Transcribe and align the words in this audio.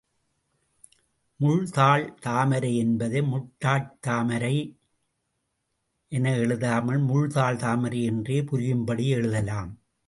முள்தாள் 1.39 2.17
தாமரை 2.19 2.77
என்பதை 2.77 3.21
முட்டாட்டாமரை 3.21 4.55
என 6.11 6.35
எழுதாமல், 6.37 6.99
முள் 6.99 7.27
தாள் 7.27 7.57
தாமரை 7.57 8.03
என்றே 8.03 8.41
புரியும்படி 8.41 9.07
எழுதலாம். 9.09 9.71